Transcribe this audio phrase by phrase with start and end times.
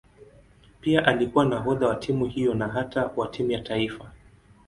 [0.81, 4.11] Pia alikuwa nahodha wa timu hiyo na hata wa timu ya taifa.